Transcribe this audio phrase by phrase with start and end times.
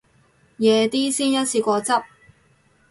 [0.57, 2.03] 夜啲先一次過執